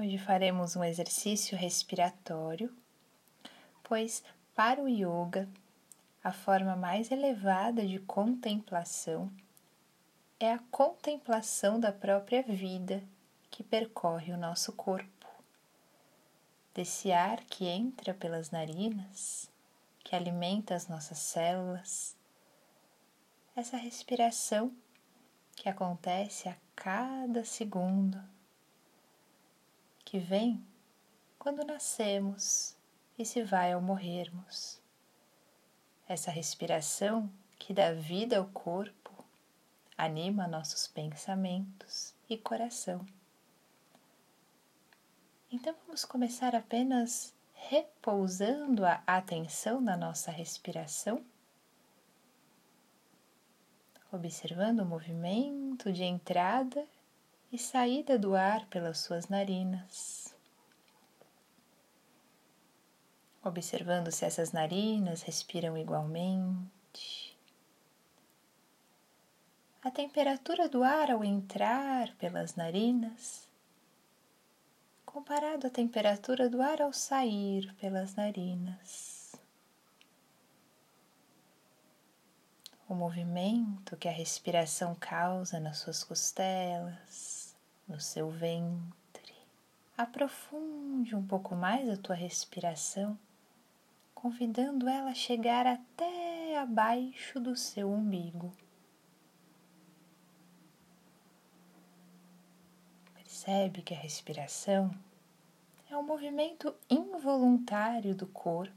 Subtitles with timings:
[0.00, 2.72] Hoje faremos um exercício respiratório,
[3.82, 4.22] pois
[4.54, 5.48] para o yoga,
[6.22, 9.28] a forma mais elevada de contemplação
[10.38, 13.02] é a contemplação da própria vida
[13.50, 15.26] que percorre o nosso corpo.
[16.72, 19.50] Desse ar que entra pelas narinas,
[20.04, 22.16] que alimenta as nossas células,
[23.56, 24.72] essa respiração
[25.56, 28.37] que acontece a cada segundo
[30.08, 30.66] que vem
[31.38, 32.74] quando nascemos
[33.18, 34.80] e se vai ao morrermos.
[36.08, 39.12] Essa respiração que dá vida ao corpo
[39.98, 43.04] anima nossos pensamentos e coração.
[45.52, 51.22] Então vamos começar apenas repousando a atenção na nossa respiração,
[54.10, 56.88] observando o movimento de entrada
[57.50, 60.34] e saída do ar pelas suas narinas.
[63.42, 67.36] Observando se essas narinas respiram igualmente.
[69.82, 73.48] A temperatura do ar ao entrar pelas narinas,
[75.06, 79.34] comparado à temperatura do ar ao sair pelas narinas.
[82.86, 87.37] O movimento que a respiração causa nas suas costelas
[87.88, 89.34] no seu ventre.
[89.96, 93.18] Aprofunde um pouco mais a tua respiração,
[94.14, 98.52] convidando ela a chegar até abaixo do seu umbigo.
[103.14, 104.90] Percebe que a respiração
[105.90, 108.76] é um movimento involuntário do corpo.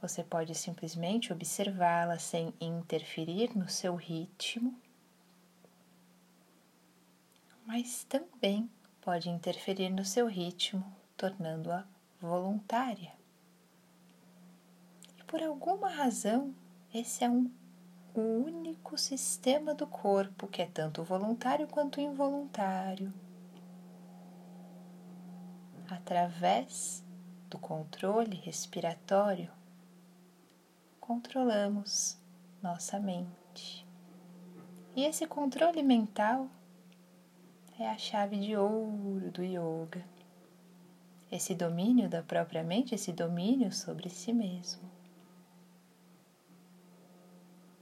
[0.00, 4.78] Você pode simplesmente observá-la sem interferir no seu ritmo
[7.66, 10.84] mas também pode interferir no seu ritmo,
[11.16, 11.84] tornando-a
[12.20, 13.12] voluntária.
[15.18, 16.54] E por alguma razão,
[16.92, 17.50] esse é um,
[18.14, 23.12] o único sistema do corpo que é tanto voluntário quanto involuntário.
[25.88, 27.04] Através
[27.50, 29.50] do controle respiratório,
[31.00, 32.18] controlamos
[32.62, 33.86] nossa mente.
[34.94, 36.48] E esse controle mental
[37.82, 40.04] é a chave de ouro do yoga.
[41.30, 44.88] Esse domínio da própria mente, esse domínio sobre si mesmo.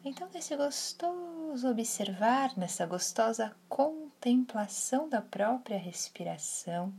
[0.02, 6.94] Então, nesse gostoso observar, nessa gostosa contemplação da própria respiração,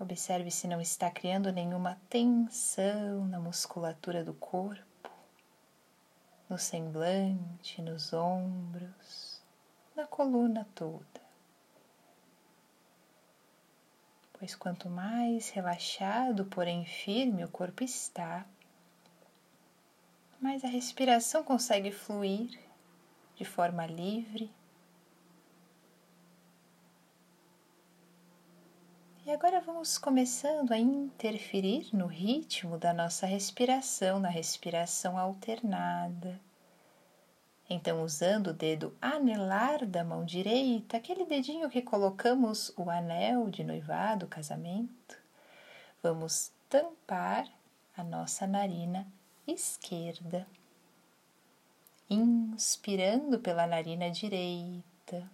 [0.00, 5.10] observe se não está criando nenhuma tensão na musculatura do corpo,
[6.48, 9.37] no semblante, nos ombros
[9.98, 11.20] na coluna toda.
[14.34, 18.46] Pois quanto mais relaxado, porém firme o corpo está,
[20.40, 22.56] mais a respiração consegue fluir
[23.34, 24.48] de forma livre.
[29.26, 36.40] E agora vamos começando a interferir no ritmo da nossa respiração, na respiração alternada
[37.70, 43.62] então, usando o dedo anelar da mão direita, aquele dedinho que colocamos o anel de
[43.62, 45.18] noivado, casamento,
[46.02, 47.46] vamos tampar
[47.94, 49.06] a nossa narina
[49.46, 50.46] esquerda.
[52.08, 55.30] Inspirando pela narina direita.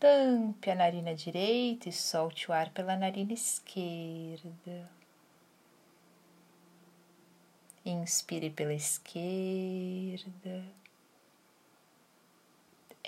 [0.00, 4.90] Tampe a narina direita e solte o ar pela narina esquerda.
[7.84, 10.64] Inspire pela esquerda.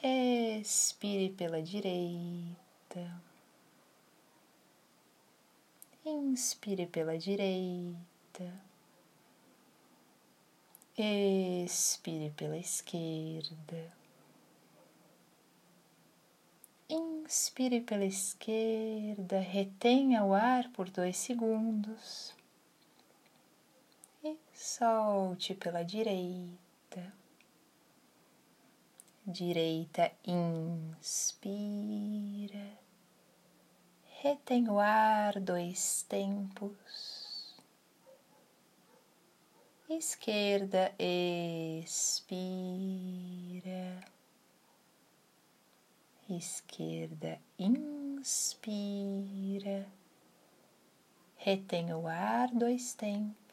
[0.03, 3.23] Expire pela direita.
[6.05, 8.53] Inspire pela direita.
[10.99, 13.93] Expire pela esquerda.
[16.89, 22.35] Inspire pela esquerda, retenha o ar por dois segundos
[24.65, 27.13] solte pela direita.
[29.27, 31.53] Direita, inspira,
[34.23, 37.55] retém o ar dois tempos.
[39.87, 42.25] Esquerda, expira.
[46.29, 48.67] Esquerda, inspira,
[51.37, 53.44] retém o ar dois tempos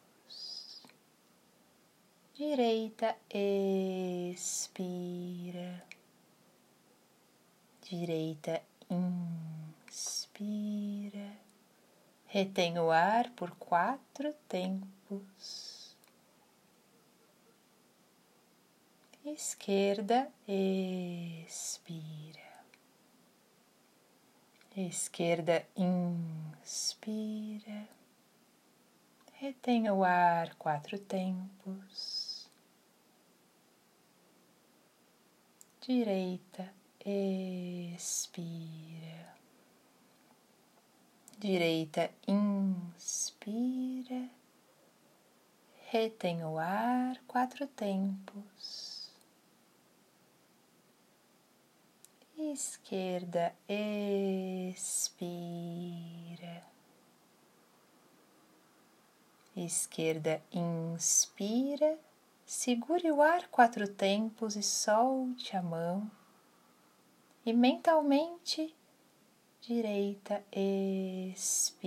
[2.42, 4.72] direita, expira.
[7.92, 8.64] direita,
[9.90, 11.38] inspira,
[12.26, 15.94] retém o ar por quatro tempos,
[19.26, 21.84] esquerda, expira,
[24.78, 25.68] esquerda,
[26.56, 27.10] inspira,
[29.34, 32.21] retém o ar quatro tempos,
[35.82, 36.72] direita,
[37.04, 38.32] expira.
[41.40, 43.50] Direita, inspira.
[45.90, 49.10] Retém o ar quatro tempos.
[52.38, 55.02] Esquerda, expira.
[59.56, 62.00] Esquerda, inspira.
[62.54, 66.12] Segure o ar quatro tempos e solte a mão
[67.46, 68.76] e mentalmente
[69.62, 70.44] direita
[71.32, 71.80] expira.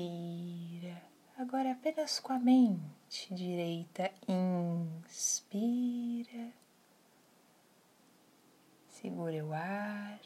[1.37, 4.11] Agora apenas com a mente direita
[5.06, 6.50] inspira.
[8.88, 10.19] Segure o ar.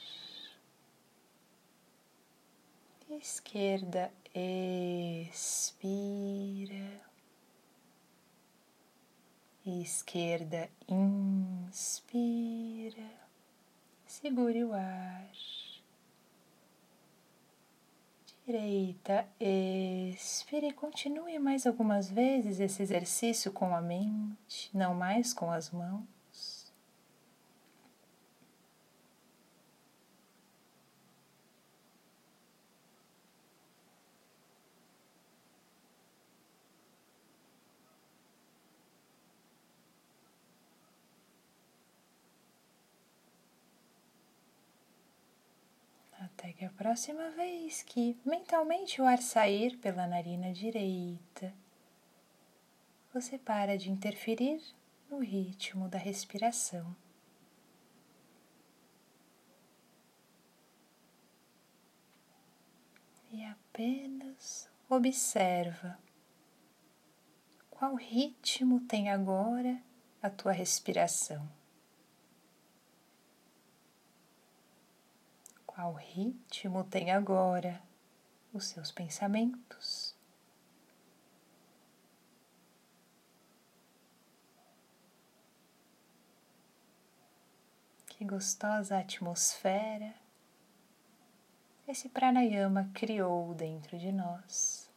[3.11, 5.49] Esquerda expira.
[9.71, 12.09] Esquerda inspira
[14.07, 15.31] segure o ar.
[18.47, 25.51] Direita, expire e continue mais algumas vezes esse exercício com a mente, não mais com
[25.51, 26.18] as mãos.
[46.49, 51.53] Até que a próxima vez que mentalmente o ar sair pela narina direita,
[53.13, 54.59] você para de interferir
[55.11, 56.97] no ritmo da respiração.
[63.31, 65.99] E apenas observa
[67.69, 69.83] qual ritmo tem agora
[70.23, 71.58] a tua respiração.
[75.79, 77.81] Qual ritmo tem agora
[78.53, 80.13] os seus pensamentos?
[88.09, 90.13] Que gostosa atmosfera
[91.87, 94.88] esse pranayama criou dentro de nós.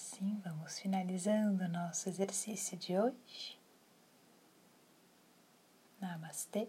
[0.00, 3.60] Assim vamos finalizando o nosso exercício de hoje.
[6.00, 6.68] Namastê.